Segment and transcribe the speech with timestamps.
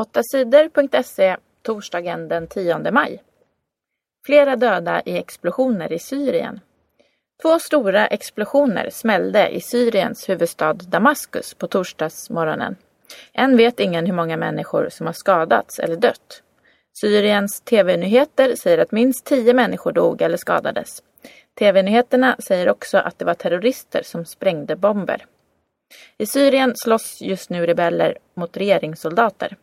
[0.00, 3.22] 8sidor.se torsdagen den 10 maj.
[4.26, 6.60] Flera döda i explosioner i Syrien.
[7.42, 12.76] Två stora explosioner smällde i Syriens huvudstad Damaskus på torsdagsmorgonen.
[13.32, 16.42] Än vet ingen hur många människor som har skadats eller dött.
[17.00, 21.02] Syriens TV-nyheter säger att minst tio människor dog eller skadades.
[21.58, 25.26] TV-nyheterna säger också att det var terrorister som sprängde bomber.
[26.18, 29.56] I Syrien slåss just nu rebeller mot regeringssoldater.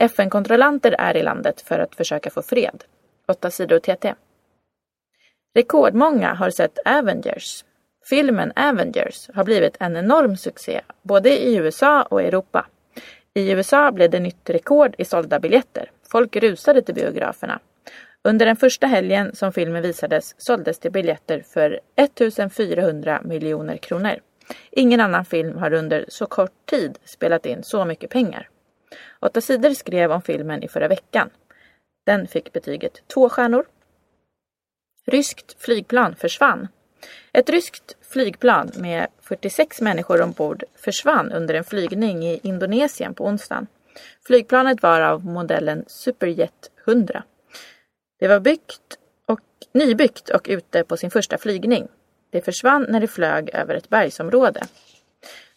[0.00, 2.84] FN-kontrollanter är i landet för att försöka få fred.
[3.28, 4.14] 8 sidor TT.
[5.54, 7.64] Rekordmånga har sett Avengers.
[8.08, 12.66] Filmen Avengers har blivit en enorm succé både i USA och Europa.
[13.34, 15.90] I USA blev det nytt rekord i sålda biljetter.
[16.10, 17.60] Folk rusade till biograferna.
[18.24, 24.20] Under den första helgen som filmen visades såldes det biljetter för 1400 miljoner kronor.
[24.70, 28.48] Ingen annan film har under så kort tid spelat in så mycket pengar.
[29.26, 31.30] Åtta sidor skrev om filmen i förra veckan.
[32.06, 33.66] Den fick betyget två stjärnor.
[35.06, 36.68] Ryskt flygplan försvann.
[37.32, 43.66] Ett ryskt flygplan med 46 människor ombord försvann under en flygning i Indonesien på onsdagen.
[44.26, 47.22] Flygplanet var av modellen Superjet 100.
[48.18, 49.40] Det var byggt och,
[49.72, 51.88] nybyggt och ute på sin första flygning.
[52.30, 54.66] Det försvann när det flög över ett bergsområde.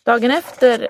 [0.03, 0.89] Dagen efter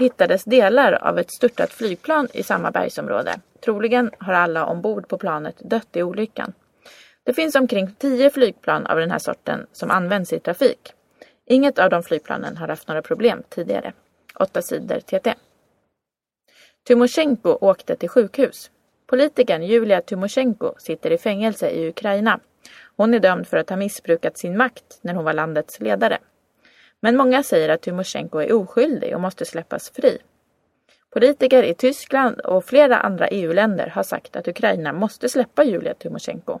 [0.00, 3.40] hittades delar av ett störtat flygplan i samma bergsområde.
[3.64, 6.52] Troligen har alla ombord på planet dött i olyckan.
[7.24, 10.92] Det finns omkring tio flygplan av den här sorten som används i trafik.
[11.46, 13.92] Inget av de flygplanen har haft några problem tidigare.
[14.40, 15.34] 8 sidor TT.
[16.86, 18.70] Tymosjenko åkte till sjukhus.
[19.06, 22.40] Politikern Julia Tymosjenko sitter i fängelse i Ukraina.
[22.96, 26.18] Hon är dömd för att ha missbrukat sin makt när hon var landets ledare.
[27.00, 30.18] Men många säger att Tymosjenko är oskyldig och måste släppas fri.
[31.10, 36.60] Politiker i Tyskland och flera andra EU-länder har sagt att Ukraina måste släppa Julia Tymosjenko.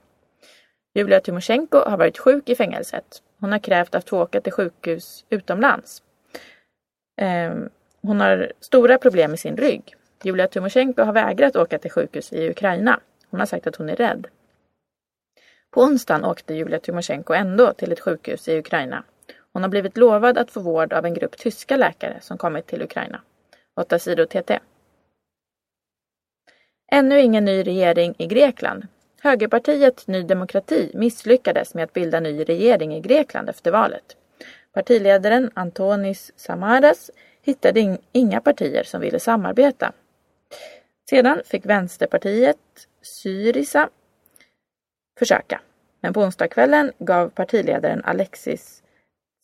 [0.94, 3.22] Julia Tymosjenko har varit sjuk i fängelset.
[3.40, 6.02] Hon har krävt att få åka till sjukhus utomlands.
[7.20, 7.68] Ehm,
[8.02, 9.94] hon har stora problem med sin rygg.
[10.22, 13.00] Julia Tymosjenko har vägrat åka till sjukhus i Ukraina.
[13.30, 14.26] Hon har sagt att hon är rädd.
[15.70, 19.04] På onsdagen åkte Julia Tymosjenko ändå till ett sjukhus i Ukraina.
[19.58, 22.82] Hon har blivit lovad att få vård av en grupp tyska läkare som kommit till
[22.82, 23.20] Ukraina.
[23.76, 24.58] 8 sidor TT.
[26.92, 28.86] Ännu ingen ny regering i Grekland.
[29.20, 34.16] Högerpartiet Ny Demokrati misslyckades med att bilda ny regering i Grekland efter valet.
[34.72, 37.10] Partiledaren Antonis Samaras
[37.42, 39.92] hittade inga partier som ville samarbeta.
[41.10, 42.58] Sedan fick Vänsterpartiet
[43.02, 43.88] Syriza
[45.18, 45.60] försöka.
[46.00, 48.82] Men på onsdagskvällen gav partiledaren Alexis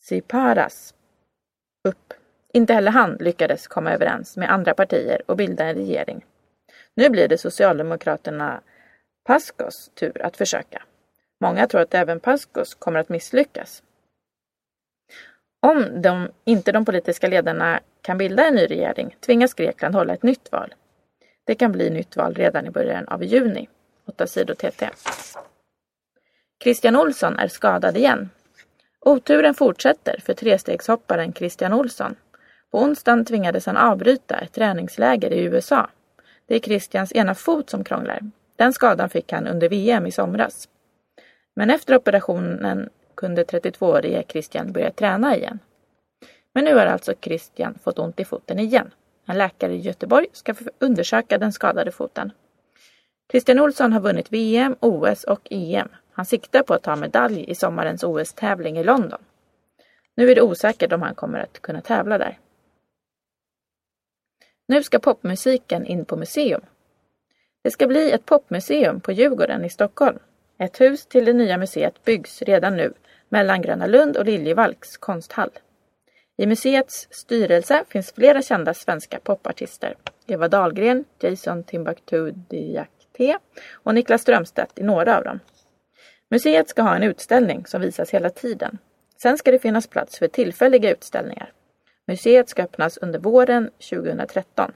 [0.05, 0.93] Tsiparas
[1.87, 2.13] upp.
[2.53, 6.25] Inte heller han lyckades komma överens med andra partier och bilda en regering.
[6.95, 8.61] Nu blir det Socialdemokraterna
[9.23, 10.83] Paskos tur att försöka.
[11.41, 13.83] Många tror att även Paskos kommer att misslyckas.
[15.59, 20.23] Om de, inte de politiska ledarna kan bilda en ny regering tvingas Grekland hålla ett
[20.23, 20.73] nytt val.
[21.43, 23.69] Det kan bli nytt val redan i början av juni.
[24.07, 24.89] 8 sidor TT.
[26.63, 28.29] Christian Olsson är skadad igen.
[29.07, 32.15] Oturen fortsätter för trestegshopparen Christian Olsson.
[32.71, 35.89] På onsdagen tvingades han avbryta ett träningsläger i USA.
[36.47, 38.19] Det är Christians ena fot som krånglar.
[38.55, 40.69] Den skadan fick han under VM i somras.
[41.55, 45.59] Men efter operationen kunde 32-årige Christian börja träna igen.
[46.53, 48.91] Men nu har alltså Christian fått ont i foten igen.
[49.25, 52.31] En läkare i Göteborg ska undersöka den skadade foten.
[53.31, 55.89] Christian Olsson har vunnit VM, OS och EM.
[56.15, 59.19] Han siktar på att ta medalj i sommarens OS-tävling i London.
[60.15, 62.39] Nu är det osäkert om han kommer att kunna tävla där.
[64.67, 66.61] Nu ska popmusiken in på museum.
[67.63, 70.19] Det ska bli ett popmuseum på Djurgården i Stockholm.
[70.57, 72.93] Ett hus till det nya museet byggs redan nu
[73.29, 75.51] mellan Gröna Lund och Liljevalchs konsthall.
[76.37, 79.95] I museets styrelse finns flera kända svenska popartister.
[80.27, 83.37] Eva Dahlgren, Jason Timbuktu Diakité
[83.73, 85.39] och Niklas Strömstedt är några av dem.
[86.31, 88.77] Museet ska ha en utställning som visas hela tiden.
[89.21, 91.51] Sen ska det finnas plats för tillfälliga utställningar.
[92.07, 94.71] Museet ska öppnas under våren 2013.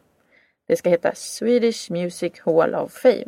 [0.67, 3.27] Det ska heta Swedish Music Hall of Fame.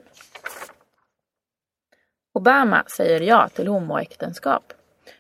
[2.34, 4.74] Obama säger ja till homoäktenskap.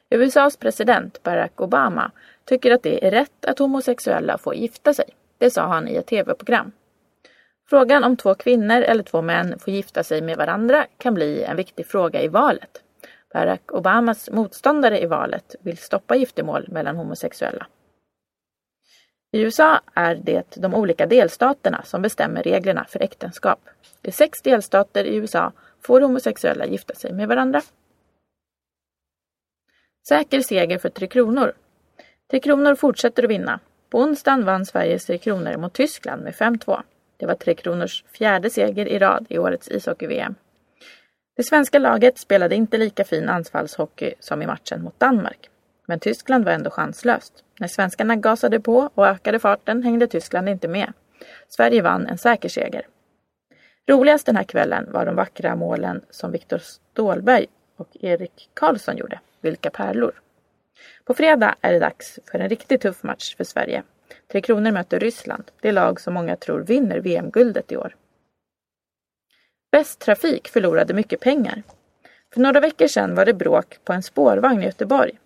[0.09, 2.11] USAs president Barack Obama
[2.45, 5.09] tycker att det är rätt att homosexuella får gifta sig.
[5.37, 6.71] Det sa han i ett tv-program.
[7.69, 11.57] Frågan om två kvinnor eller två män får gifta sig med varandra kan bli en
[11.57, 12.83] viktig fråga i valet.
[13.33, 17.67] Barack Obamas motståndare i valet vill stoppa giftermål mellan homosexuella.
[19.31, 23.59] I USA är det de olika delstaterna som bestämmer reglerna för äktenskap.
[24.03, 25.51] I sex delstater i USA
[25.81, 27.61] får homosexuella gifta sig med varandra.
[30.07, 31.53] Säker seger för Tre Kronor.
[32.31, 33.59] Tre Kronor fortsätter att vinna.
[33.89, 36.81] På onsdagen vann Sveriges Tre Kronor mot Tyskland med 5-2.
[37.17, 40.35] Det var Tre Kronors fjärde seger i rad i årets ishockey-VM.
[41.41, 45.49] Det svenska laget spelade inte lika fin anfallshockey som i matchen mot Danmark.
[45.85, 47.43] Men Tyskland var ändå chanslöst.
[47.59, 50.93] När svenskarna gasade på och ökade farten hängde Tyskland inte med.
[51.47, 52.87] Sverige vann en säker seger.
[53.89, 57.45] Roligast den här kvällen var de vackra målen som Viktor Stålberg
[57.77, 59.19] och Erik Karlsson gjorde.
[59.41, 60.21] Vilka pärlor!
[61.05, 63.83] På fredag är det dags för en riktigt tuff match för Sverige.
[64.31, 67.95] Tre Kronor möter Ryssland, det lag som många tror vinner VM-guldet i år.
[69.71, 71.63] Västtrafik förlorade mycket pengar.
[72.33, 75.19] För några veckor sedan var det bråk på en spårvagn i Göteborg.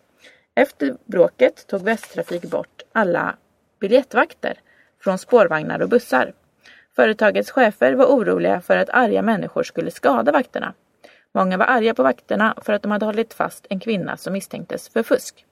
[0.56, 3.36] Efter bråket tog Västtrafik bort alla
[3.80, 4.60] biljettvakter
[5.04, 6.34] från spårvagnar och bussar.
[6.96, 10.74] Företagets chefer var oroliga för att arga människor skulle skada vakterna.
[11.34, 14.90] Många var arga på vakterna för att de hade hållit fast en kvinna som misstänktes
[14.90, 15.46] för fusk.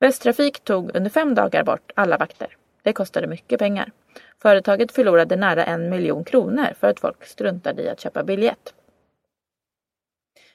[0.00, 2.57] Västtrafik tog under fem dagar bort alla vakter.
[2.82, 3.92] Det kostade mycket pengar.
[4.42, 8.74] Företaget förlorade nära en miljon kronor för att folk struntade i att köpa biljett.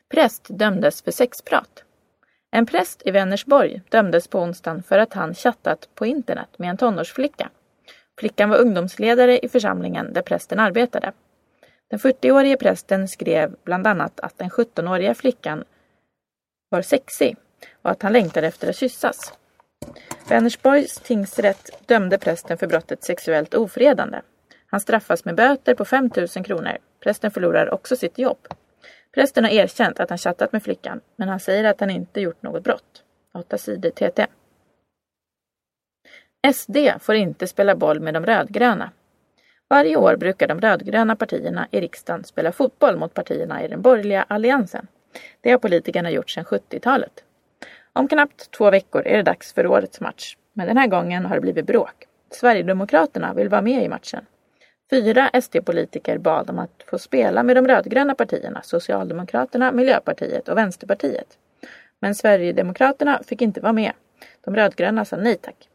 [0.09, 1.83] Präst dömdes för sexprat.
[2.51, 6.77] En präst i Vänersborg dömdes på onsdagen för att han chattat på internet med en
[6.77, 7.49] tonårsflicka.
[8.19, 11.11] Flickan var ungdomsledare i församlingen där prästen arbetade.
[11.89, 15.63] Den 40-årige prästen skrev bland annat att den 17-åriga flickan
[16.69, 17.37] var sexig
[17.81, 19.33] och att han längtade efter att kyssas.
[20.29, 24.21] Vänersborgs tingsrätt dömde prästen för brottet sexuellt ofredande.
[24.67, 26.77] Han straffas med böter på 5 000 kronor.
[26.99, 28.47] Prästen förlorar också sitt jobb.
[29.13, 32.43] Prästen har erkänt att han chattat med flickan, men han säger att han inte gjort
[32.43, 33.03] något brott.
[33.33, 34.27] 8 sidor TT.
[36.53, 38.91] SD får inte spela boll med de rödgröna.
[39.69, 44.23] Varje år brukar de rödgröna partierna i riksdagen spela fotboll mot partierna i den borgerliga
[44.23, 44.87] alliansen.
[45.41, 47.23] Det har politikerna gjort sedan 70-talet.
[47.93, 50.37] Om knappt två veckor är det dags för årets match.
[50.53, 52.07] Men den här gången har det blivit bråk.
[52.31, 54.25] Sverigedemokraterna vill vara med i matchen.
[54.89, 61.37] Fyra SD-politiker bad om att få spela med de rödgröna partierna, Socialdemokraterna, Miljöpartiet och Vänsterpartiet.
[61.99, 63.91] Men Sverigedemokraterna fick inte vara med.
[64.41, 65.69] De rödgröna sa nej tack.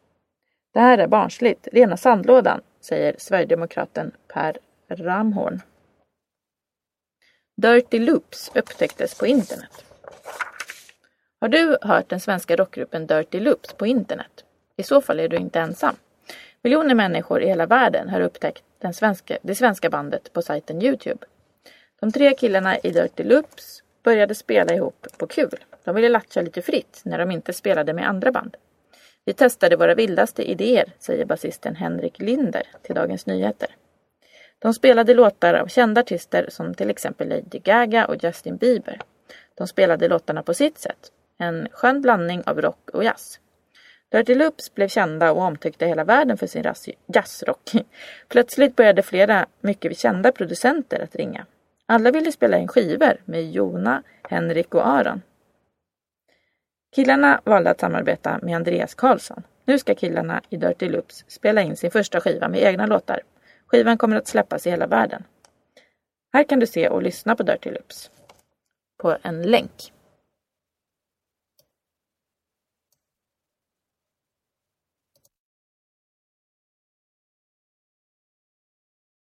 [0.75, 5.61] Det här är barnsligt, rena sandlådan, säger Sverigedemokraten Per Ramhorn.
[7.57, 9.88] Dirty Loops upptäcktes på internet.
[11.41, 14.45] Har du hört den svenska rockgruppen Dirty Loops på internet?
[14.77, 15.97] I så fall är du inte ensam.
[16.63, 21.27] Miljoner människor i hela världen har upptäckt den svenska, det svenska bandet på sajten Youtube.
[22.01, 25.65] De tre killarna i Dirty Loops började spela ihop på kul.
[25.85, 28.57] De ville latcha lite fritt när de inte spelade med andra band.
[29.25, 33.69] Vi testade våra vildaste idéer, säger basisten Henrik Linder till Dagens Nyheter.
[34.59, 39.01] De spelade låtar av kända artister som till exempel Lady Gaga och Justin Bieber.
[39.55, 43.41] De spelade låtarna på sitt sätt en skön blandning av rock och jazz.
[44.13, 46.73] Dirty Loops blev kända och omtyckta i hela världen för sin
[47.07, 47.71] jazzrock.
[48.29, 51.47] Plötsligt började flera mycket kända producenter att ringa.
[51.87, 55.23] Alla ville spela in skivor med Jona, Henrik och Aron.
[56.95, 59.43] Killarna valde att samarbeta med Andreas Karlsson.
[59.65, 63.21] Nu ska killarna i Dirty Loops spela in sin första skiva med egna låtar.
[63.67, 65.25] Skivan kommer att släppas i hela världen.
[66.33, 68.11] Här kan du se och lyssna på Dirty Loops.
[68.99, 69.93] På en länk.